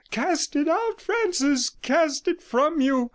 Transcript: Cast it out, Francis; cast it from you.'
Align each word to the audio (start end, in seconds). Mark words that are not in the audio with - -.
Cast 0.09 0.55
it 0.55 0.67
out, 0.67 0.99
Francis; 0.99 1.69
cast 1.83 2.27
it 2.27 2.41
from 2.41 2.81
you.' 2.81 3.09